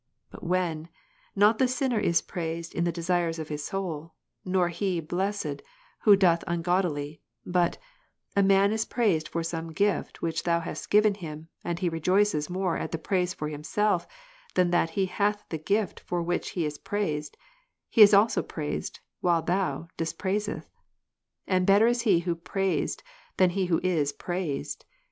[0.31, 0.35] Ps.
[0.41, 0.49] 9, 29.
[0.49, 0.89] But when—
[1.43, 4.15] not the sinner isjjraised in the desires of his soul,
[4.47, 5.61] Pb^ 10 3 ^°^'^® blessed
[5.99, 7.77] who doth ungodlily, but—
[8.35, 12.49] a man is praised for some gift which Thou hast given him, and he rejoices
[12.49, 14.07] more at the praise for himself
[14.55, 17.37] than that he hath the gift for which he is praised,
[17.87, 20.65] he also is praised, while Thou dispraisest;
[21.45, 23.03] and better is he who praised
[23.37, 24.83] than he who is praised.